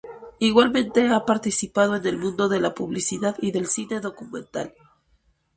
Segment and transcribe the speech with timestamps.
[0.39, 4.73] Igualmente ha participado en el mundo de la publicidad y del cine documental.